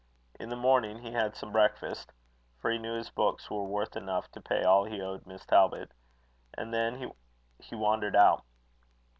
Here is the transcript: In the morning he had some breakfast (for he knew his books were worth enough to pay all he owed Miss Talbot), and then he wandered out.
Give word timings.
In 0.39 0.49
the 0.49 0.55
morning 0.55 0.97
he 1.03 1.11
had 1.11 1.35
some 1.35 1.51
breakfast 1.51 2.11
(for 2.57 2.71
he 2.71 2.79
knew 2.79 2.95
his 2.95 3.11
books 3.11 3.51
were 3.51 3.65
worth 3.65 3.95
enough 3.95 4.31
to 4.31 4.41
pay 4.41 4.63
all 4.63 4.83
he 4.83 4.99
owed 4.99 5.27
Miss 5.27 5.45
Talbot), 5.45 5.91
and 6.55 6.73
then 6.73 7.13
he 7.59 7.75
wandered 7.75 8.15
out. 8.15 8.43